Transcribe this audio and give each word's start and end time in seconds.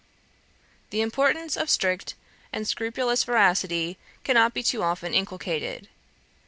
The 0.89 1.01
importance 1.03 1.55
of 1.55 1.69
strict 1.69 2.15
and 2.51 2.67
scrupulous 2.67 3.23
veracity 3.23 3.99
cannot 4.23 4.51
be 4.51 4.63
too 4.63 4.81
often 4.81 5.13
inculcated. 5.13 5.89